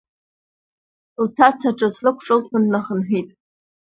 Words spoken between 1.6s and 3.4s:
ҿыц лықәҿылҭуан, днахынҳәит.